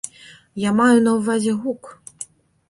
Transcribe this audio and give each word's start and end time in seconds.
Я 0.61 0.71
маю 0.79 1.03
на 1.09 1.13
ўвазе 1.17 1.53
гук. 1.67 1.93